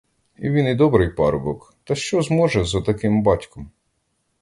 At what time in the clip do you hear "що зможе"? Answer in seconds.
1.95-2.63